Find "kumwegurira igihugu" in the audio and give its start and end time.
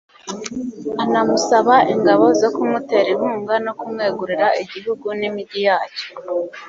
3.79-5.07